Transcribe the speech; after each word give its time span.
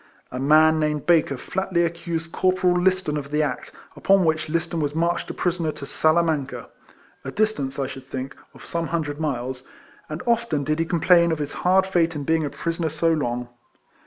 A 0.31 0.39
man 0.39 0.79
named 0.79 1.05
Baker 1.05 1.37
flatly 1.37 1.83
accused 1.83 2.31
Corporal 2.31 2.73
Liston 2.73 3.17
of 3.17 3.29
the 3.29 3.43
act; 3.43 3.71
upon 3.95 4.25
which 4.25 4.49
Liston 4.49 4.79
was 4.79 4.95
marched 4.95 5.29
a 5.29 5.33
prisoner 5.35 5.71
to 5.73 5.85
Salamanca 5.85 6.69
(a 7.23 7.29
distance, 7.29 7.77
I 7.77 7.85
should 7.85 8.05
think, 8.05 8.35
of 8.55 8.65
some 8.65 8.87
hundred 8.87 9.19
miles); 9.19 9.61
and 10.09 10.23
often 10.25 10.63
did 10.63 10.79
he 10.79 10.85
complain 10.85 11.31
of 11.31 11.37
his 11.37 11.53
hard 11.53 11.85
fate 11.85 12.15
in 12.15 12.23
being 12.23 12.43
a 12.43 12.49
prisoner 12.49 12.89
so 12.89 13.13
long. 13.13 13.49